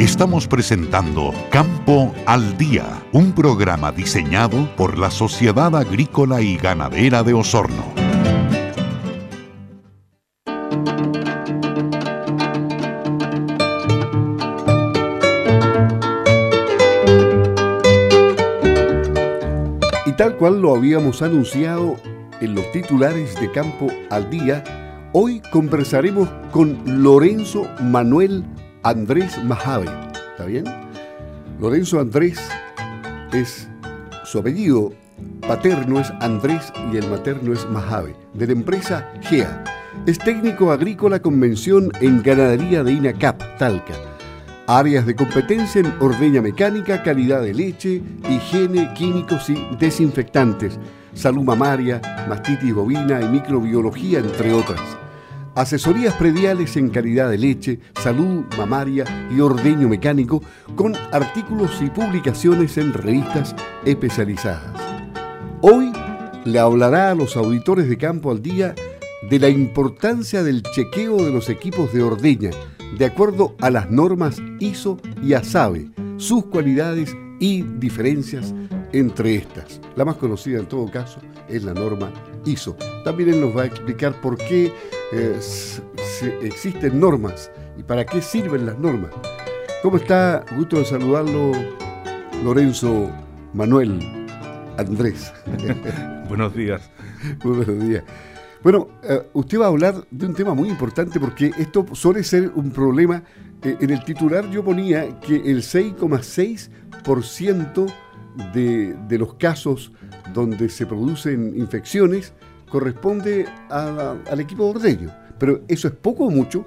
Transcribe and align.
Estamos 0.00 0.48
presentando 0.48 1.30
Campo 1.50 2.14
al 2.24 2.56
Día, 2.56 3.02
un 3.12 3.32
programa 3.32 3.92
diseñado 3.92 4.74
por 4.74 4.96
la 4.96 5.10
Sociedad 5.10 5.76
Agrícola 5.76 6.40
y 6.40 6.56
Ganadera 6.56 7.22
de 7.22 7.34
Osorno. 7.34 7.84
Y 20.06 20.12
tal 20.12 20.38
cual 20.38 20.62
lo 20.62 20.74
habíamos 20.74 21.20
anunciado 21.20 21.98
en 22.40 22.54
los 22.54 22.72
titulares 22.72 23.38
de 23.38 23.52
Campo 23.52 23.88
al 24.08 24.30
Día, 24.30 24.64
hoy 25.12 25.42
conversaremos 25.52 26.30
con 26.52 26.80
Lorenzo 26.86 27.66
Manuel 27.82 28.46
Andrés 28.82 29.42
Majave. 29.44 29.88
¿Está 30.30 30.46
bien? 30.46 30.64
Lorenzo 31.60 32.00
Andrés 32.00 32.40
es 33.32 33.68
su 34.24 34.38
apellido 34.38 34.92
paterno 35.46 36.00
es 36.00 36.10
Andrés 36.20 36.72
y 36.92 36.96
el 36.96 37.08
materno 37.10 37.52
es 37.52 37.68
Majave, 37.68 38.14
de 38.34 38.46
la 38.46 38.52
empresa 38.52 39.10
GEA. 39.22 39.64
Es 40.06 40.18
técnico 40.18 40.72
agrícola 40.72 41.20
con 41.20 41.38
mención 41.38 41.90
en 42.00 42.22
ganadería 42.22 42.82
de 42.84 42.92
INACAP, 42.92 43.58
Talca. 43.58 43.94
Áreas 44.66 45.04
de 45.04 45.16
competencia 45.16 45.80
en 45.80 45.92
ordeña 46.00 46.40
mecánica, 46.40 47.02
calidad 47.02 47.42
de 47.42 47.52
leche, 47.52 48.00
higiene, 48.30 48.94
químicos 48.94 49.50
y 49.50 49.56
desinfectantes, 49.78 50.78
salud 51.12 51.42
mamaria, 51.42 52.00
mastitis 52.28 52.72
bovina 52.72 53.20
y 53.20 53.28
microbiología, 53.28 54.20
entre 54.20 54.52
otras 54.52 54.80
asesorías 55.54 56.14
prediales 56.14 56.76
en 56.76 56.90
calidad 56.90 57.30
de 57.30 57.38
leche, 57.38 57.80
salud 58.02 58.44
mamaria 58.56 59.04
y 59.34 59.40
ordeño 59.40 59.88
mecánico, 59.88 60.42
con 60.76 60.94
artículos 61.12 61.80
y 61.80 61.90
publicaciones 61.90 62.78
en 62.78 62.92
revistas 62.92 63.54
especializadas. 63.84 64.80
Hoy 65.62 65.92
le 66.44 66.58
hablará 66.58 67.10
a 67.10 67.14
los 67.14 67.36
auditores 67.36 67.88
de 67.88 67.98
Campo 67.98 68.30
al 68.30 68.42
Día 68.42 68.74
de 69.28 69.38
la 69.38 69.48
importancia 69.48 70.42
del 70.42 70.62
chequeo 70.62 71.16
de 71.16 71.30
los 71.30 71.48
equipos 71.48 71.92
de 71.92 72.02
ordeña, 72.02 72.50
de 72.96 73.04
acuerdo 73.04 73.54
a 73.60 73.70
las 73.70 73.90
normas 73.90 74.40
ISO 74.58 74.98
y 75.22 75.34
ASABE, 75.34 75.90
sus 76.16 76.46
cualidades 76.46 77.14
y 77.38 77.62
diferencias 77.62 78.54
entre 78.92 79.36
estas. 79.36 79.80
La 79.96 80.04
más 80.04 80.16
conocida 80.16 80.58
en 80.58 80.66
todo 80.66 80.90
caso 80.90 81.20
es 81.48 81.62
la 81.62 81.74
norma 81.74 82.12
ISO. 82.44 82.76
También 83.04 83.30
él 83.30 83.40
nos 83.40 83.56
va 83.56 83.62
a 83.62 83.66
explicar 83.66 84.20
por 84.20 84.36
qué 84.36 84.72
eh, 85.12 85.38
existen 86.42 87.00
normas 87.00 87.50
y 87.76 87.82
para 87.82 88.06
qué 88.06 88.22
sirven 88.22 88.66
las 88.66 88.78
normas. 88.78 89.10
¿Cómo 89.82 89.96
está? 89.96 90.44
Gusto 90.56 90.78
de 90.78 90.84
saludarlo, 90.84 91.50
Lorenzo 92.44 93.10
Manuel 93.54 93.98
Andrés. 94.76 95.32
Buenos 96.28 96.54
días. 96.54 96.88
buenos 97.44 97.80
días. 97.80 98.04
Bueno, 98.62 98.88
eh, 99.02 99.26
usted 99.32 99.58
va 99.58 99.64
a 99.64 99.68
hablar 99.68 100.06
de 100.10 100.26
un 100.26 100.34
tema 100.34 100.52
muy 100.54 100.68
importante 100.68 101.18
porque 101.18 101.50
esto 101.58 101.86
suele 101.92 102.22
ser 102.22 102.52
un 102.54 102.70
problema. 102.70 103.24
Eh, 103.62 103.76
en 103.80 103.90
el 103.90 104.04
titular 104.04 104.48
yo 104.50 104.62
ponía 104.64 105.18
que 105.20 105.36
el 105.36 105.62
6,6% 105.62 107.92
de, 108.54 108.94
de 109.08 109.18
los 109.18 109.34
casos 109.34 109.92
donde 110.32 110.68
se 110.68 110.86
producen 110.86 111.52
infecciones 111.56 112.32
corresponde 112.70 113.46
al 113.68 114.40
equipo 114.40 114.64
de 114.64 114.70
ordeño. 114.70 115.10
Pero 115.38 115.60
¿eso 115.68 115.88
es 115.88 115.94
poco 115.94 116.24
o 116.24 116.30
mucho? 116.30 116.64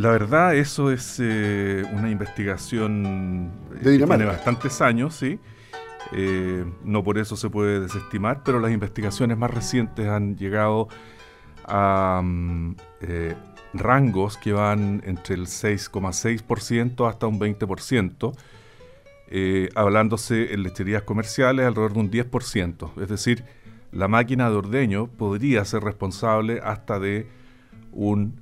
La 0.00 0.10
verdad, 0.12 0.54
eso 0.54 0.90
es 0.90 1.18
eh, 1.18 1.84
una 1.92 2.10
investigación 2.10 3.50
eh, 3.74 3.84
de 3.84 3.98
que 3.98 4.06
tiene 4.06 4.24
bastantes 4.24 4.80
años, 4.80 5.14
sí. 5.14 5.38
Eh, 6.12 6.64
no 6.84 7.04
por 7.04 7.18
eso 7.18 7.36
se 7.36 7.50
puede 7.50 7.80
desestimar, 7.80 8.42
pero 8.42 8.60
las 8.60 8.72
investigaciones 8.72 9.36
más 9.36 9.50
recientes 9.50 10.08
han 10.08 10.36
llegado 10.36 10.88
a 11.66 12.22
mm, 12.24 12.76
rangos 13.74 14.38
que 14.38 14.54
van 14.54 15.02
entre 15.04 15.34
el 15.34 15.46
6,6% 15.46 17.06
hasta 17.06 17.26
un 17.26 17.38
20%, 17.38 18.34
hablándose 19.74 20.54
en 20.54 20.62
lecherías 20.62 21.02
comerciales 21.02 21.66
alrededor 21.66 21.92
de 21.92 22.00
un 22.00 22.10
10%. 22.10 23.02
Es 23.02 23.08
decir, 23.10 23.44
la 23.92 24.08
máquina 24.08 24.50
de 24.50 24.56
ordeño 24.56 25.06
podría 25.08 25.64
ser 25.64 25.82
responsable 25.82 26.60
hasta 26.62 26.98
de 26.98 27.28
un 27.92 28.40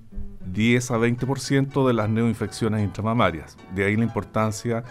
10 0.52 0.90
a 0.90 0.98
20% 0.98 1.86
de 1.86 1.92
las 1.92 2.08
neoinfecciones 2.08 2.82
intramamarias. 2.82 3.56
De 3.74 3.84
ahí 3.84 3.96
la 3.96 4.04
importancia 4.04 4.84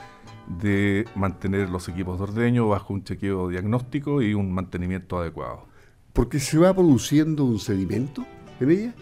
de 0.62 1.06
mantener 1.16 1.70
los 1.70 1.88
equipos 1.90 2.18
de 2.18 2.24
ordeño 2.24 2.68
bajo 2.70 2.94
un 2.94 3.04
chequeo 3.04 3.50
diagnóstico 3.50 4.22
y 4.22 4.34
un 4.34 4.52
mantenimiento 4.52 5.20
adecuado. 5.20 5.66
Porque 6.14 6.40
se 6.40 6.58
va 6.58 6.74
produciendo 6.74 7.44
un 7.44 7.60
sedimento 7.60 8.26
en 8.60 8.72
ella. 8.72 8.94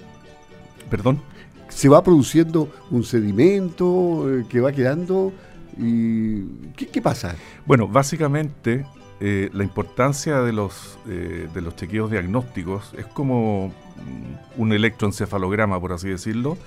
¿Perdón? 0.89 1.21
Se 1.69 1.89
va 1.89 2.03
produciendo 2.03 2.69
un 2.91 3.03
sedimento 3.03 4.29
eh, 4.29 4.45
que 4.49 4.59
va 4.59 4.71
quedando 4.71 5.31
y 5.77 6.45
¿qué, 6.75 6.87
qué 6.87 7.01
pasa? 7.01 7.35
Bueno, 7.65 7.87
básicamente 7.87 8.85
eh, 9.19 9.49
la 9.53 9.63
importancia 9.63 10.41
de 10.41 10.51
los, 10.51 10.99
eh, 11.07 11.47
de 11.53 11.61
los 11.61 11.75
chequeos 11.75 12.11
diagnósticos 12.11 12.93
es 12.97 13.05
como 13.05 13.67
mm, 13.67 14.61
un 14.61 14.73
electroencefalograma, 14.73 15.79
por 15.79 15.93
así 15.93 16.09
decirlo, 16.09 16.57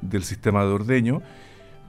del 0.00 0.22
sistema 0.22 0.64
de 0.64 0.72
ordeño 0.72 1.22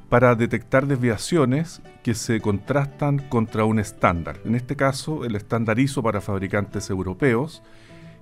para 0.09 0.33
detectar 0.33 0.87
desviaciones 0.87 1.81
que 2.01 2.15
se 2.15 2.41
contrastan 2.41 3.19
contra 3.19 3.65
un 3.65 3.77
estándar. 3.77 4.39
En 4.43 4.55
este 4.55 4.75
caso, 4.75 5.23
el 5.23 5.35
estándar 5.35 5.77
ISO 5.77 6.01
para 6.01 6.19
fabricantes 6.19 6.89
europeos 6.89 7.61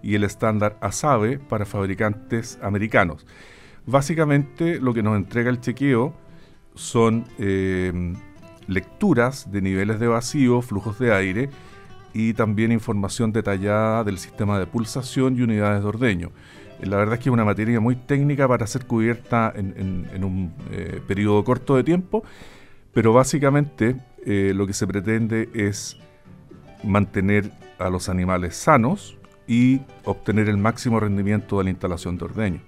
y 0.03 0.15
el 0.15 0.25
estándar 0.25 0.77
ASABE 0.81 1.39
para 1.39 1.65
fabricantes 1.65 2.59
americanos. 2.61 3.25
Básicamente, 3.85 4.81
lo 4.81 4.93
que 4.93 5.01
nos 5.01 5.15
entrega 5.15 5.49
el 5.49 5.61
chequeo 5.61 6.13
son 6.75 7.25
eh, 7.39 8.13
lecturas 8.67 9.49
de 9.49 9.61
niveles 9.61 9.99
de 10.01 10.07
vacío, 10.07 10.61
flujos 10.61 10.99
de 10.99 11.13
aire, 11.13 11.49
y 12.13 12.33
también 12.33 12.71
información 12.71 13.31
detallada 13.31 14.03
del 14.03 14.17
sistema 14.17 14.59
de 14.59 14.65
pulsación 14.65 15.37
y 15.37 15.41
unidades 15.41 15.81
de 15.83 15.87
ordeño. 15.87 16.31
Eh, 16.79 16.85
la 16.85 16.97
verdad 16.97 17.15
es 17.15 17.19
que 17.21 17.29
es 17.29 17.33
una 17.33 17.45
materia 17.45 17.79
muy 17.79 17.95
técnica 17.95 18.47
para 18.47 18.67
ser 18.67 18.85
cubierta 18.85 19.53
en, 19.55 20.23
un 20.23 20.53
eh, 20.71 21.01
periodo 21.07 21.43
corto 21.43 21.75
de 21.75 21.83
tiempo, 21.83 22.23
pero 22.93 23.13
básicamente 23.13 23.95
eh, 24.25 24.53
lo 24.55 24.67
que 24.67 24.73
se 24.73 24.87
pretende 24.87 25.49
es 25.53 25.97
mantener 26.83 27.51
a 27.79 27.89
los 27.89 28.09
animales 28.09 28.55
sanos 28.55 29.17
y 29.47 29.81
obtener 30.03 30.49
el 30.49 30.57
máximo 30.57 30.99
rendimiento 30.99 31.57
de 31.57 31.65
la 31.65 31.69
instalación 31.69 32.17
de 32.17 32.25
ordeño. 32.25 32.61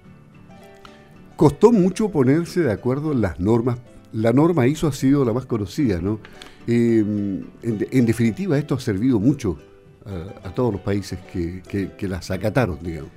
Costó 1.36 1.72
mucho 1.72 2.10
ponerse 2.10 2.60
de 2.60 2.72
acuerdo 2.72 3.12
en 3.12 3.20
las 3.22 3.40
normas. 3.40 3.78
La 4.12 4.32
norma 4.32 4.66
ISO 4.66 4.88
ha 4.88 4.92
sido 4.92 5.24
la 5.24 5.32
más 5.32 5.46
conocida, 5.46 6.00
¿no? 6.00 6.20
Eh, 6.72 7.04
en, 7.62 8.06
definitiva, 8.06 8.56
esto 8.56 8.76
ha 8.76 8.80
servido 8.80 9.18
mucho 9.18 9.58
a, 10.44 10.50
todos 10.50 10.72
los 10.72 10.80
países 10.82 11.18
que, 11.32 12.08
las 12.08 12.30
acataron, 12.30 12.78
digamos. 12.80 13.10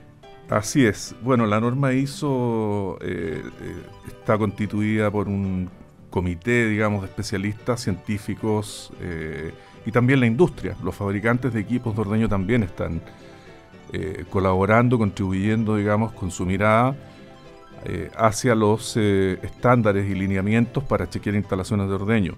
Así 0.50 0.84
es. 0.86 1.16
Bueno, 1.22 1.46
la 1.46 1.59
norma 1.62 1.94
ISO 1.94 2.97
eh, 3.02 3.44
eh, 3.62 3.75
está 4.08 4.40
constituida 4.40 5.12
por 5.12 5.28
un 5.28 5.69
comité, 6.09 6.68
digamos, 6.68 7.02
de 7.02 7.08
especialistas, 7.08 7.81
científicos 7.81 8.92
y 9.86 9.92
también 9.92 10.19
la 10.19 10.28
industria. 10.28 10.75
Los 10.84 10.96
fabricantes 10.96 11.53
de 11.53 11.59
equipos 11.59 11.96
de 11.96 12.02
ordeño 12.02 12.30
también 12.30 12.63
están 12.63 13.02
colaborando, 14.30 14.97
contribuyendo, 14.97 15.75
digamos, 15.75 16.12
con 16.13 16.30
su 16.30 16.46
mirada 16.46 16.96
hacia 18.16 18.53
los 18.53 18.96
estándares 18.96 20.07
y 20.07 20.13
lineamientos 20.13 20.83
para 20.83 21.10
chequear 21.10 21.36
instalaciones 21.36 21.88
de 21.88 21.95
ordeño. 21.95 22.36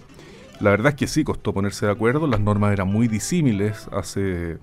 La 0.62 0.70
verdad 0.70 0.90
es 0.90 0.96
que 0.96 1.08
sí, 1.08 1.24
costó 1.24 1.54
ponerse 1.54 1.86
de 1.86 1.92
acuerdo, 1.92 2.28
las 2.28 2.40
normas 2.40 2.72
eran 2.72 2.88
muy 2.88 3.08
disímiles 3.08 3.90
hace 3.92 4.58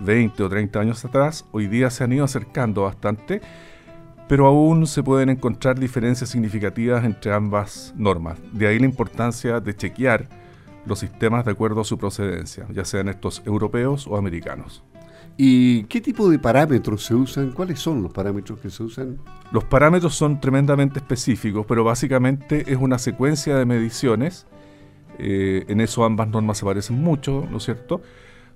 20 0.00 0.42
o 0.42 0.48
30 0.48 0.80
años 0.80 1.04
atrás, 1.04 1.44
hoy 1.52 1.68
día 1.68 1.88
se 1.90 2.02
han 2.02 2.12
ido 2.12 2.24
acercando 2.24 2.82
bastante, 2.82 3.40
pero 4.28 4.46
aún 4.46 4.86
se 4.86 5.02
pueden 5.02 5.28
encontrar 5.28 5.78
diferencias 5.78 6.30
significativas 6.30 7.04
entre 7.04 7.32
ambas 7.32 7.94
normas. 7.96 8.38
De 8.52 8.66
ahí 8.66 8.78
la 8.78 8.86
importancia 8.86 9.60
de 9.60 9.76
chequear 9.76 10.28
los 10.84 10.98
sistemas 10.98 11.44
de 11.44 11.52
acuerdo 11.52 11.82
a 11.82 11.84
su 11.84 11.96
procedencia, 11.96 12.66
ya 12.72 12.84
sean 12.84 13.08
estos 13.08 13.42
europeos 13.44 14.06
o 14.08 14.16
americanos. 14.16 14.82
¿Y 15.36 15.84
qué 15.84 16.00
tipo 16.00 16.28
de 16.28 16.38
parámetros 16.38 17.04
se 17.04 17.14
usan? 17.14 17.52
¿Cuáles 17.52 17.78
son 17.78 18.02
los 18.02 18.12
parámetros 18.12 18.58
que 18.58 18.68
se 18.68 18.82
usan? 18.82 19.18
Los 19.52 19.64
parámetros 19.64 20.14
son 20.14 20.40
tremendamente 20.40 20.98
específicos, 20.98 21.64
pero 21.66 21.84
básicamente 21.84 22.70
es 22.70 22.78
una 22.78 22.98
secuencia 22.98 23.56
de 23.56 23.64
mediciones 23.64 24.46
eh, 25.22 25.64
en 25.68 25.80
eso 25.80 26.04
ambas 26.04 26.28
normas 26.28 26.58
se 26.58 26.64
parecen 26.64 26.96
mucho, 26.96 27.46
¿no 27.50 27.58
es 27.58 27.64
cierto? 27.64 28.00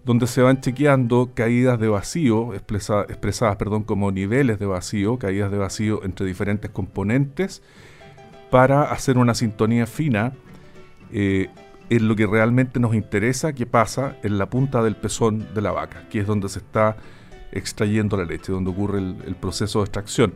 Donde 0.04 0.26
se 0.26 0.40
van 0.40 0.60
chequeando 0.60 1.32
caídas 1.34 1.78
de 1.78 1.88
vacío, 1.88 2.54
expresadas 2.54 3.56
perdón, 3.56 3.82
como 3.84 4.10
niveles 4.10 4.58
de 4.58 4.66
vacío, 4.66 5.18
caídas 5.18 5.50
de 5.50 5.58
vacío 5.58 6.02
entre 6.04 6.26
diferentes 6.26 6.70
componentes, 6.70 7.62
para 8.50 8.84
hacer 8.84 9.18
una 9.18 9.34
sintonía 9.34 9.86
fina 9.86 10.32
eh, 11.12 11.48
en 11.90 12.08
lo 12.08 12.16
que 12.16 12.26
realmente 12.26 12.80
nos 12.80 12.94
interesa 12.94 13.52
que 13.52 13.66
pasa 13.66 14.16
en 14.22 14.38
la 14.38 14.46
punta 14.46 14.82
del 14.82 14.96
pezón 14.96 15.46
de 15.54 15.60
la 15.60 15.72
vaca, 15.72 16.08
que 16.08 16.20
es 16.20 16.26
donde 16.26 16.48
se 16.48 16.60
está 16.60 16.96
extrayendo 17.52 18.16
la 18.16 18.24
leche, 18.24 18.52
donde 18.52 18.70
ocurre 18.70 18.98
el, 18.98 19.36
proceso 19.38 19.80
de 19.80 19.84
extracción. 19.84 20.34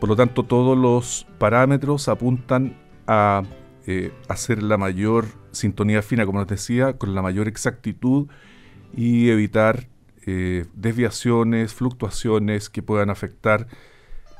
Por 0.00 0.08
lo 0.08 0.16
tanto, 0.16 0.42
todos 0.42 0.76
los 0.76 1.26
parámetros 1.38 2.08
apuntan 2.08 2.76
a 3.06 3.42
eh, 3.86 4.12
hacer 4.28 4.62
la 4.62 4.76
mayor 4.76 5.26
sintonía 5.52 6.02
fina, 6.02 6.26
como 6.26 6.40
les 6.40 6.48
decía, 6.48 6.94
con 6.98 7.14
la 7.14 7.22
mayor 7.22 7.48
exactitud 7.48 8.28
y 8.94 9.28
evitar 9.28 9.88
eh, 10.26 10.66
desviaciones, 10.74 11.72
fluctuaciones 11.72 12.68
que 12.68 12.82
puedan 12.82 13.10
afectar 13.10 13.68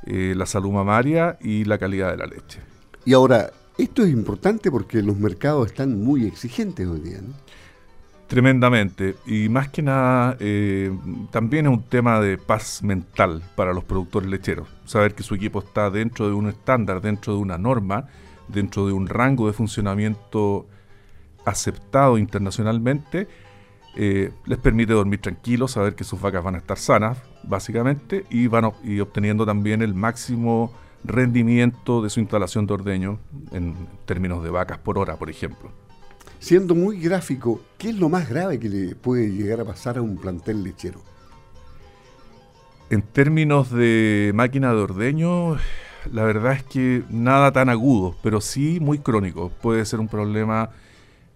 eh, 0.07 0.35
la 0.37 0.47
salud 0.47 0.73
mamaria 0.73 1.39
y 1.41 1.65
la 1.65 1.79
calidad 1.79 2.11
de 2.11 2.17
la 2.17 2.27
leche. 2.27 2.61
Y 3.05 3.13
ahora, 3.13 3.51
esto 3.79 4.03
es 4.03 4.11
importante 4.11 4.71
porque 4.71 5.03
los 5.03 5.17
mercados 5.17 5.69
están 5.69 6.03
muy 6.03 6.27
exigentes 6.27 6.87
hoy 6.89 7.01
día, 7.01 7.21
¿no? 7.23 7.35
Tremendamente. 8.27 9.15
Y 9.27 9.49
más 9.49 9.69
que 9.69 9.83
nada, 9.83 10.37
eh, 10.41 10.91
también 11.31 11.67
es 11.67 11.73
un 11.73 11.85
tema 11.85 12.21
de 12.21 12.39
paz 12.39 12.83
mental 12.83 13.43
para 13.55 13.73
los 13.73 13.85
productores 13.85 14.29
lecheros. 14.29 14.69
Saber 14.85 15.15
que 15.15 15.23
su 15.23 15.37
equipo 15.37 15.61
está 15.61 15.91
dentro 15.91 16.27
de 16.27 16.35
un 16.35 16.49
estándar, 16.49 17.01
dentro 17.01 17.35
de 17.35 17.39
una 17.39 17.57
norma, 17.57 18.09
dentro 18.49 18.87
de 18.87 18.93
un 18.93 19.09
rango 19.09 19.47
de 19.47 19.53
funcionamiento 19.53 20.67
aceptado 21.45 22.19
internacionalmente, 22.19 23.29
eh, 23.95 24.31
les 24.45 24.59
permite 24.59 24.93
dormir 24.93 25.21
tranquilos, 25.21 25.73
saber 25.73 25.95
que 25.95 26.05
sus 26.05 26.21
vacas 26.21 26.45
van 26.45 26.57
a 26.57 26.59
estar 26.59 26.77
sanas, 26.77 27.19
básicamente, 27.45 28.27
y 28.29 28.47
van 28.47 28.71
y 28.85 29.01
obteniendo 29.01 29.47
también 29.47 29.81
el 29.81 29.95
máximo 29.95 30.73
rendimiento 31.05 32.03
de 32.03 32.11
su 32.11 32.21
instalación 32.21 32.67
de 32.67 32.75
ordeño 32.75 33.19
en 33.53 33.75
términos 34.05 34.43
de 34.43 34.51
vacas 34.51 34.79
por 34.79 34.99
hora, 34.99 35.17
por 35.17 35.31
ejemplo. 35.31 35.71
Siendo 36.39 36.75
muy 36.75 37.01
gráfico, 37.01 37.63
¿qué 37.79 37.91
es 37.91 37.99
lo 37.99 38.09
más 38.09 38.29
grave 38.29 38.59
que 38.59 38.69
le 38.69 38.95
puede 38.95 39.31
llegar 39.31 39.61
a 39.61 39.65
pasar 39.65 39.97
a 39.97 40.03
un 40.03 40.17
plantel 40.17 40.63
lechero? 40.63 41.01
En 42.91 43.03
términos 43.03 43.71
de 43.71 44.33
máquina 44.35 44.73
de 44.73 44.81
ordeño, 44.81 45.57
la 46.13 46.25
verdad 46.25 46.53
es 46.53 46.63
que 46.63 47.03
nada 47.11 47.53
tan 47.53 47.69
agudo, 47.69 48.15
pero 48.23 48.41
sí 48.41 48.79
muy 48.81 48.99
crónico. 48.99 49.51
Puede 49.63 49.85
ser 49.85 50.01
un 50.01 50.09
problema 50.09 50.71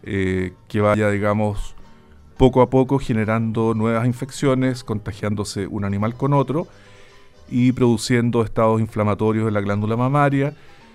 eh, 0.03 0.53
que 0.69 0.81
vaya, 0.81 1.11
digamos, 1.11 1.75
poco 2.37 2.63
a 2.63 2.71
poco 2.71 2.99
generando 2.99 3.75
nuevas 3.75 4.07
infecciones, 4.07 4.83
contagiándose 4.83 5.67
un 5.67 5.85
animal 5.85 6.15
con 6.15 6.33
otro 6.33 6.67
y 7.51 7.73
produciendo 7.73 8.43
estados 8.43 8.81
inflamatorios 8.81 9.47
en 9.47 9.55
la 9.55 9.61
glándula 9.61 9.97
mamaria, 9.97 10.55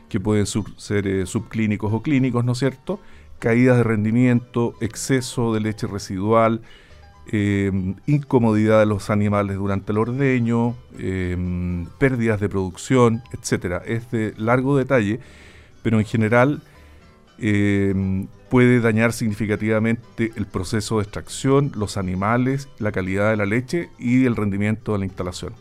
que 0.10 0.20
pueden 0.20 0.46
ser 0.46 1.08
eh, 1.08 1.26
subclínicos 1.26 1.94
o 1.94 2.02
clínicos, 2.02 2.44
¿no 2.46 2.54
es 2.54 2.60
cierto? 2.60 3.00
Caídas 3.40 3.78
de 3.78 3.84
rendimiento, 3.84 4.74
exceso 4.80 5.54
de 5.54 5.60
leche 5.60 5.88
residual, 5.88 6.62
em, 7.32 7.96
incomodidad 8.06 8.80
de 8.80 8.86
los 8.86 9.10
animales 9.10 9.58
durante 9.58 9.92
el 9.92 9.98
ordeño, 9.98 10.76
em, 11.00 11.88
pérdidas 11.98 12.40
de 12.40 12.50
producción, 12.50 13.22
etc. 13.34 13.82
Es 13.86 14.12
de 14.12 14.34
largo 14.38 14.78
detalle, 14.78 15.20
pero 15.82 16.00
en 16.00 16.06
general 16.06 16.62
em, 17.38 18.28
puede 18.50 18.80
dañar 18.80 19.12
significativamente 19.12 20.32
el 20.36 20.46
proceso 20.46 20.98
de 20.98 21.04
extracción, 21.04 21.72
los 21.76 21.98
animales, 21.98 22.70
la 22.80 22.92
calidad 22.92 23.32
de 23.32 23.38
la 23.38 23.46
leche 23.46 23.90
y 24.00 24.26
el 24.26 24.36
rendimiento 24.36 24.94
de 24.94 25.00
la 25.00 25.06
instalación. 25.06 25.54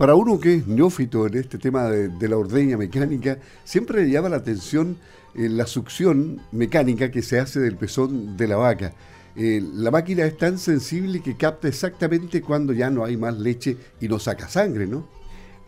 Para 0.00 0.14
uno 0.14 0.40
que 0.40 0.54
es 0.54 0.66
neófito 0.66 1.26
en 1.26 1.34
este 1.34 1.58
tema 1.58 1.84
de, 1.84 2.28
la 2.28 2.38
ordeña 2.38 2.78
mecánica, 2.78 3.38
siempre 3.64 4.02
le 4.02 4.10
llama 4.10 4.30
la 4.30 4.36
atención 4.36 4.96
eh, 5.34 5.48
la 5.50 5.66
succión 5.66 6.40
mecánica 6.52 7.10
que 7.10 7.20
se 7.20 7.38
hace 7.38 7.60
del 7.60 7.76
pezón 7.76 8.36
de 8.38 8.48
la 8.48 8.56
vaca. 8.56 8.94
Eh, 9.36 9.62
la 9.74 9.90
máquina 9.90 10.24
es 10.24 10.36
tan 10.36 10.58
sensible 10.58 11.20
que 11.20 11.36
capta 11.36 11.68
exactamente 11.68 12.42
cuando 12.42 12.72
ya 12.72 12.90
no 12.90 13.04
hay 13.04 13.16
más 13.16 13.38
leche 13.38 13.76
y 14.00 14.08
no 14.08 14.18
saca 14.18 14.48
sangre, 14.48 14.86
¿no? 14.86 15.06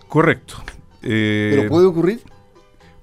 Correcto. 0.09 0.57
Eh, 1.03 1.53
¿Pero 1.57 1.69
puede 1.69 1.87
ocurrir? 1.87 2.21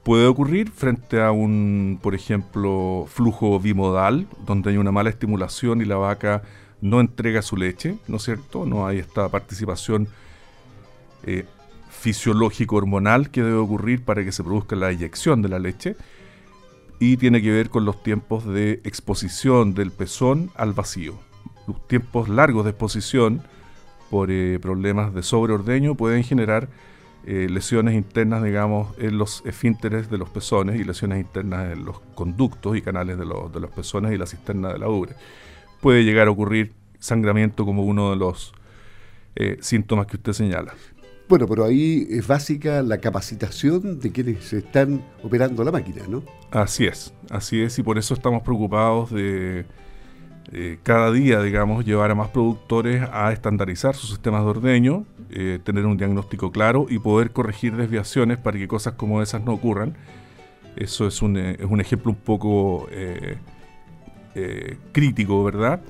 Puede 0.04 0.28
ocurrir 0.28 0.72
frente 0.72 1.22
a 1.22 1.32
un, 1.32 2.00
por 2.02 2.16
ejemplo, 2.16 3.06
flujo 3.08 3.60
bimodal, 3.60 4.28
donde 4.46 4.72
hay 4.72 4.78
una 4.78 4.92
mala 4.92 5.10
estimulación 5.10 5.82
y 5.82 5.86
la 5.86 5.98
vaca 5.98 6.44
no 6.82 7.00
entrega 7.00 7.42
su 7.42 7.58
leche, 7.58 7.98
¿no 8.08 8.18
es 8.18 8.24
cierto? 8.24 8.66
No 8.66 8.88
hay 8.88 9.00
esta 9.00 9.28
participación 9.30 10.08
eh, 11.24 11.46
fisiológico 11.90 12.78
hormonal 12.78 13.30
que 13.30 13.44
debe 13.44 13.58
ocurrir 13.58 14.04
para 14.04 14.24
que 14.24 14.32
se 14.32 14.44
produzca 14.44 14.76
la 14.76 14.90
eyección 14.90 15.42
de 15.42 15.50
la 15.50 15.60
leche 15.60 15.96
y 17.00 17.18
tiene 17.18 17.42
que 17.42 17.52
ver 17.52 17.70
con 17.70 17.86
los 17.86 18.04
tiempos 18.04 18.46
de 18.46 18.82
exposición 18.84 19.74
del 19.74 19.92
pezón 19.92 20.52
al 20.56 20.74
vacío. 20.74 21.18
Los 21.68 21.88
tiempos 21.88 22.28
largos 22.28 22.66
de 22.66 22.72
exposición 22.72 23.42
por 24.10 24.32
eh, 24.32 24.60
problemas 24.62 25.14
de 25.14 25.24
sobreordeño 25.24 25.96
pueden 25.96 26.24
generar 26.24 26.68
eh, 27.26 27.48
lesiones 27.50 27.96
internas, 27.96 28.44
digamos, 28.44 28.98
en 28.98 29.18
los 29.18 29.44
esfínteres 29.46 30.10
de 30.10 30.18
los 30.18 30.30
pezones 30.30 30.80
y 30.80 30.84
lesiones 30.84 31.20
internas 31.20 31.72
en 31.72 31.86
los 31.86 32.00
conductos 32.16 32.76
y 32.76 32.82
canales 32.82 33.18
de 33.18 33.26
los, 33.26 33.54
de 33.54 33.60
los 33.60 33.72
pezones 33.72 34.12
y 34.12 34.18
la 34.18 34.26
cisterna 34.26 34.74
de 34.74 34.80
la 34.80 34.90
ubre. 34.90 35.16
Puede 35.82 36.04
llegar 36.04 36.28
a 36.28 36.32
ocurrir 36.32 36.74
sangramiento 37.00 37.66
como 37.66 37.84
uno 37.84 38.10
de 38.10 38.18
los 38.18 38.54
síntomas 39.62 40.06
que 40.06 40.18
usted 40.18 40.34
señala. 40.34 40.74
Bueno, 41.30 41.46
pero 41.48 41.64
ahí 41.64 42.08
es 42.10 42.26
básica 42.26 42.82
la 42.82 42.98
capacitación 42.98 44.00
de 44.00 44.12
quienes 44.12 44.52
están 44.52 45.06
operando 45.22 45.64
la 45.64 45.72
máquina, 45.72 46.02
¿no? 46.10 46.24
Así 46.50 46.88
es, 46.88 47.14
así 47.30 47.62
es, 47.62 47.78
y 47.78 47.84
por 47.84 48.00
eso 48.00 48.16
estamos 48.16 48.42
preocupados 48.42 49.12
de 49.12 49.68
eh, 50.52 50.80
cada 50.82 51.12
día, 51.12 51.40
digamos, 51.44 51.86
llevar 51.86 52.10
a 52.10 52.16
más 52.16 52.30
productores 52.30 53.08
a 53.14 53.32
estandarizar 53.32 53.94
sus 53.94 54.10
sistemas 54.10 54.44
de 54.44 54.50
ordeño, 54.50 55.06
eh, 55.30 55.60
tener 55.64 55.86
un 55.86 55.98
diagnóstico 55.98 56.52
claro 56.52 56.88
y 56.90 56.98
poder 56.98 57.30
corregir 57.30 57.76
desviaciones 57.76 58.40
para 58.40 58.58
que 58.58 58.68
cosas 58.68 58.94
como 58.94 59.22
esas 59.22 59.44
no 59.44 59.54
ocurran. 59.54 59.96
Eso 60.76 61.06
es 61.06 61.22
un, 61.22 61.38
eh, 61.38 61.58
es 61.60 61.66
un 61.70 61.80
ejemplo 61.80 62.12
un 62.12 62.18
poco 62.18 62.88
crítico, 64.92 65.44
¿verdad? 65.44 65.82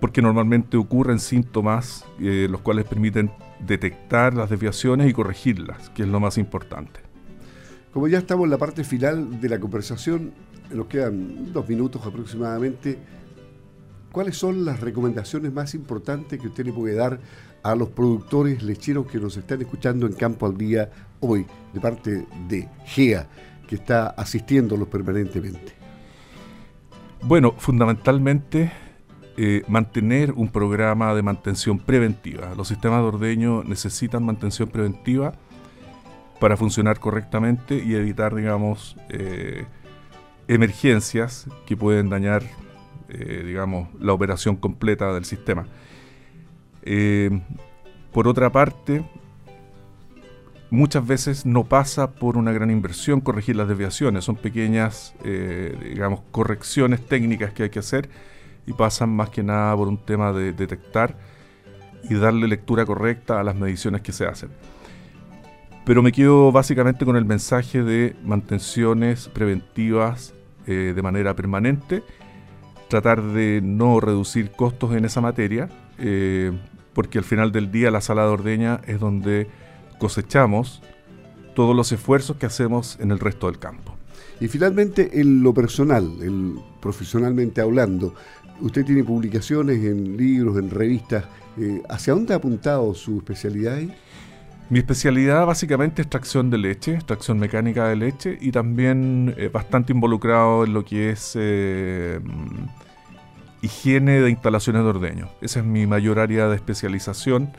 porque 0.00 0.22
normalmente 0.22 0.76
ocurren 0.76 1.18
síntomas 1.18 2.04
los 2.20 2.60
cuales 2.60 2.84
permiten 2.84 3.30
detectar 3.66 4.34
las 4.34 4.50
desviaciones 4.50 5.10
y 5.10 5.12
corregirlas, 5.12 5.90
que 5.90 6.02
es 6.02 6.08
lo 6.08 6.20
más 6.20 6.38
importante. 6.38 7.00
Como 7.92 8.08
ya 8.08 8.18
estamos 8.18 8.44
en 8.44 8.50
la 8.50 8.58
parte 8.58 8.84
final 8.84 9.40
de 9.40 9.48
la 9.48 9.58
conversación, 9.58 10.32
nos 10.72 10.86
quedan 10.86 11.52
dos 11.52 11.68
minutos 11.68 12.04
aproximadamente, 12.04 12.98
¿cuáles 14.12 14.36
son 14.36 14.64
las 14.64 14.80
recomendaciones 14.80 15.52
más 15.52 15.74
importantes 15.74 16.38
que 16.40 16.48
usted 16.48 16.66
le 16.66 16.72
puede 16.72 16.94
dar 16.94 17.18
a 17.62 17.74
los 17.74 17.88
productores 17.88 18.62
lecheros 18.62 19.06
que 19.06 19.18
nos 19.18 19.36
están 19.36 19.60
escuchando 19.60 20.06
en 20.06 20.12
Campo 20.12 20.46
al 20.46 20.56
Día 20.56 20.90
hoy, 21.20 21.46
de 21.72 21.80
parte 21.80 22.26
de 22.48 22.68
GEA, 22.86 23.26
que 23.66 23.76
está 23.76 24.08
asistiéndolos 24.08 24.88
permanentemente? 24.88 25.72
Bueno, 27.22 27.54
fundamentalmente 27.58 28.70
eh, 29.40 29.62
mantener 29.68 30.32
un 30.32 30.48
programa 30.48 31.14
de 31.14 31.22
mantención 31.22 31.78
preventiva. 31.78 32.56
Los 32.56 32.66
sistemas 32.66 33.02
de 33.02 33.06
ordeño 33.06 33.62
necesitan 33.62 34.24
mantención 34.24 34.68
preventiva 34.68 35.32
para 36.40 36.56
funcionar 36.56 36.98
correctamente 36.98 37.76
y 37.76 37.94
evitar, 37.94 38.34
digamos, 38.34 38.96
eh, 39.10 39.64
emergencias 40.48 41.46
que 41.66 41.76
pueden 41.76 42.08
dañar, 42.08 42.42
eh, 43.10 43.44
digamos, 43.46 43.88
la 44.00 44.12
operación 44.12 44.56
completa 44.56 45.12
del 45.14 45.24
sistema. 45.24 45.68
por 48.12 48.26
otra 48.26 48.50
parte, 48.50 49.04
muchas 50.68 51.06
veces 51.06 51.46
no 51.46 51.62
pasa 51.62 52.10
por 52.10 52.36
una 52.36 52.50
gran 52.50 52.72
inversión 52.72 53.20
corregir 53.20 53.54
las 53.54 53.68
desviaciones, 53.68 54.24
son 54.24 54.34
pequeñas, 54.34 55.14
digamos, 55.22 56.22
correcciones 56.32 57.06
técnicas 57.06 57.52
que 57.52 57.64
hay 57.64 57.70
que 57.70 57.78
hacer 57.78 58.08
y 58.68 58.74
pasan 58.74 59.08
más 59.08 59.30
que 59.30 59.42
nada 59.42 59.74
por 59.74 59.88
un 59.88 59.96
tema 59.96 60.30
de 60.32 60.52
detectar 60.52 61.16
y 62.08 62.14
darle 62.14 62.46
lectura 62.46 62.84
correcta 62.84 63.40
a 63.40 63.42
las 63.42 63.56
mediciones 63.56 64.02
que 64.02 64.12
se 64.12 64.26
hacen. 64.26 64.50
Pero 65.86 66.02
me 66.02 66.12
quedo 66.12 66.52
básicamente 66.52 67.06
con 67.06 67.16
el 67.16 67.24
mensaje 67.24 67.82
de 67.82 68.14
mantenciones 68.22 69.28
preventivas 69.28 70.34
eh, 70.66 70.92
de 70.94 71.02
manera 71.02 71.34
permanente, 71.34 72.02
tratar 72.88 73.22
de 73.22 73.60
no 73.62 74.00
reducir 74.00 74.50
costos 74.50 74.94
en 74.94 75.06
esa 75.06 75.22
materia, 75.22 75.70
eh, 75.98 76.52
porque 76.92 77.16
al 77.16 77.24
final 77.24 77.52
del 77.52 77.72
día 77.72 77.90
la 77.90 78.02
sala 78.02 78.24
de 78.24 78.28
ordeña 78.28 78.80
es 78.86 79.00
donde 79.00 79.48
cosechamos 79.98 80.82
todos 81.54 81.74
los 81.74 81.90
esfuerzos 81.90 82.36
que 82.36 82.44
hacemos 82.44 82.98
en 83.00 83.12
el 83.12 83.18
resto 83.18 83.46
del 83.46 83.58
campo. 83.58 83.97
Y 84.40 84.48
finalmente, 84.48 85.20
en 85.20 85.42
lo 85.42 85.52
personal, 85.52 86.12
profesionalmente 86.80 87.60
hablando, 87.60 88.14
Usted 88.60 88.84
tiene 88.84 89.04
publicaciones 89.04 89.84
en 89.84 90.16
libros, 90.16 90.58
en 90.58 90.70
revistas. 90.70 91.24
Eh, 91.58 91.82
¿Hacia 91.88 92.14
dónde 92.14 92.34
ha 92.34 92.38
apuntado 92.38 92.92
su 92.94 93.18
especialidad 93.18 93.74
ahí? 93.74 93.92
Mi 94.68 94.80
especialidad 94.80 95.46
básicamente 95.46 96.02
es 96.02 96.06
extracción 96.06 96.50
de 96.50 96.58
leche, 96.58 96.94
extracción 96.94 97.38
mecánica 97.38 97.88
de 97.88 97.96
leche 97.96 98.36
y 98.40 98.50
también 98.50 99.34
eh, 99.38 99.48
bastante 99.48 99.92
involucrado 99.92 100.64
en 100.64 100.74
lo 100.74 100.84
que 100.84 101.10
es 101.10 101.32
eh, 101.36 102.20
higiene 103.62 104.20
de 104.20 104.30
instalaciones 104.30 104.82
de 104.82 104.88
ordeño. 104.88 105.28
Esa 105.40 105.60
es 105.60 105.66
mi 105.66 105.86
mayor 105.86 106.18
área 106.18 106.48
de 106.48 106.56
especialización. 106.56 107.52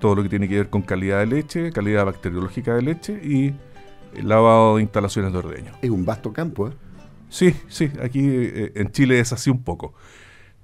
Todo 0.00 0.14
lo 0.16 0.22
que 0.22 0.28
tiene 0.28 0.48
que 0.48 0.56
ver 0.56 0.70
con 0.70 0.82
calidad 0.82 1.20
de 1.20 1.26
leche, 1.26 1.72
calidad 1.72 2.04
bacteriológica 2.04 2.74
de 2.74 2.82
leche 2.82 3.12
y 3.22 3.54
lavado 4.22 4.76
de 4.76 4.82
instalaciones 4.82 5.32
de 5.32 5.38
ordeño. 5.38 5.72
Es 5.82 5.90
un 5.90 6.04
vasto 6.04 6.32
campo, 6.32 6.68
¿eh? 6.68 6.72
Sí, 7.28 7.54
sí, 7.68 7.90
aquí 8.02 8.20
en 8.22 8.90
Chile 8.90 9.20
es 9.20 9.32
así 9.32 9.50
un 9.50 9.62
poco 9.62 9.94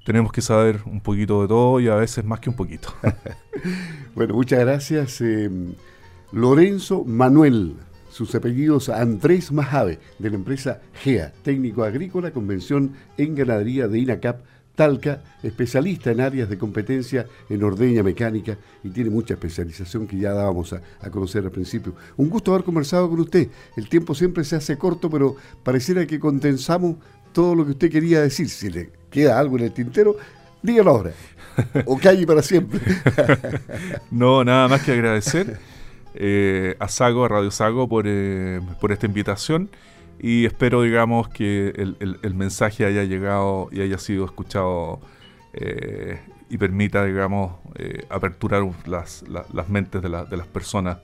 tenemos 0.07 0.31
que 0.31 0.41
saber 0.41 0.83
un 0.87 1.01
poquito 1.01 1.43
de 1.43 1.49
todo 1.49 1.81
y 1.81 1.89
a 1.89 1.97
veces 1.97 2.25
más 2.25 2.39
que 2.39 2.49
un 2.49 2.55
poquito. 2.55 2.95
bueno, 4.15 4.35
muchas 4.35 4.61
gracias. 4.61 5.21
Eh, 5.21 5.51
Lorenzo 6.31 7.05
Manuel, 7.05 7.75
sus 8.09 8.33
apellidos 8.37 8.89
Andrés 8.89 9.51
Majave, 9.51 9.99
de 10.21 10.31
la 10.31 10.37
empresa 10.37 10.81
GEA, 11.03 11.33
técnico 11.43 11.83
agrícola, 11.83 12.31
convención 12.31 12.93
en 13.19 13.35
ganadería 13.35 13.89
de 13.89 13.99
INACAP, 13.99 14.43
Talca, 14.77 15.23
especialista 15.43 16.11
en 16.11 16.21
áreas 16.21 16.49
de 16.49 16.59
competencia 16.59 17.27
en 17.49 17.65
ordeña 17.65 18.03
mecánica 18.03 18.59
y 18.85 18.91
tiene 18.91 19.11
mucha 19.11 19.35
especialización 19.35 20.07
que 20.07 20.19
ya 20.19 20.33
dábamos 20.33 20.75
a, 20.75 20.83
a, 21.01 21.11
conocer 21.11 21.45
al 21.45 21.51
principio. 21.51 21.95
Un 22.19 22.29
gusto 22.29 22.53
haber 22.53 22.65
conversado 22.65 23.09
con 23.09 23.19
usted. 23.19 23.49
El 23.77 23.89
tiempo 23.89 24.15
siempre 24.15 24.45
se 24.45 24.55
hace 24.55 24.77
corto, 24.77 25.09
pero 25.11 25.35
pareciera 25.65 26.07
que 26.07 26.21
condensamos 26.21 26.97
todo 27.33 27.55
lo 27.55 27.65
que 27.65 27.73
usted 27.73 27.91
quería 27.91 28.21
decir. 28.21 28.49
Si 28.51 28.71
le 28.71 28.93
queda 29.11 29.39
algo 29.39 29.57
en 29.57 29.65
el 29.65 29.73
tintero, 29.73 30.17
dígalo 30.63 30.91
ahora. 30.91 31.13
O 31.87 31.97
calle 31.97 32.27
para 32.27 32.43
siempre. 32.43 32.81
no, 34.11 34.45
nada 34.45 34.69
más 34.69 34.83
que 34.83 34.93
agradecer 34.93 35.59
eh, 36.15 36.77
a 36.79 36.87
Sago, 36.89 37.25
a 37.25 37.29
Radio 37.29 37.51
Sago, 37.51 37.89
por, 37.89 38.05
eh, 38.07 38.61
por 38.79 38.93
esta 38.93 39.07
invitación 39.07 39.71
y 40.19 40.47
espero, 40.47 40.83
digamos, 40.83 41.29
que 41.29 41.69
el, 41.77 42.35
mensaje 42.35 42.85
haya 42.85 43.05
llegado 43.05 43.69
y 43.71 43.81
haya 43.81 43.99
sido 43.99 44.25
escuchado 44.25 45.01
eh, 45.53 46.21
y 46.49 46.59
permita, 46.59 47.05
digamos, 47.05 47.53
aperturar 48.09 48.67
las, 48.87 49.25
las 49.29 49.69
mentes 49.69 50.03
de, 50.03 50.09
de, 50.09 50.37
las 50.37 50.47
personas 50.47 50.99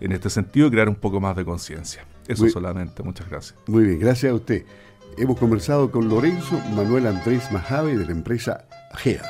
en 0.00 0.12
este 0.12 0.30
sentido 0.30 0.68
y 0.68 0.70
crear 0.70 0.88
un 0.88 0.96
poco 0.96 1.20
más 1.20 1.36
de 1.36 1.44
conciencia. 1.44 2.04
Eso 2.28 2.48
solamente. 2.48 3.02
Muchas 3.02 3.28
gracias. 3.28 3.58
Muy 3.66 3.84
bien, 3.84 3.98
gracias 3.98 4.32
a 4.32 4.34
usted. 4.34 4.64
Hemos 5.18 5.38
conversado 5.38 5.90
con 5.90 6.08
Lorenzo 6.08 6.58
Manuel 6.74 7.06
Andrés 7.06 7.50
Majave 7.52 7.96
de 7.96 8.06
la 8.06 8.12
empresa 8.12 8.64
GEA. 8.94 9.22